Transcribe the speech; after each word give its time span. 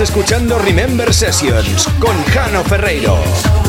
Escuchando 0.00 0.58
Remember 0.60 1.12
Sessions 1.12 1.88
con 1.98 2.14
Jano 2.26 2.62
Ferreiro. 2.62 3.67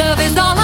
Love 0.00 0.20
is 0.20 0.36
all 0.38 0.59